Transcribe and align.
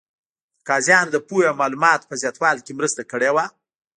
د 0.57 0.61
قاضیانو 0.67 1.13
د 1.13 1.17
پوهې 1.27 1.45
او 1.49 1.59
معلوماتو 1.61 2.09
په 2.09 2.15
زیاتوالي 2.21 2.61
کې 2.65 2.77
مرسته 2.79 3.01
کړې 3.11 3.29
وه. 3.35 3.45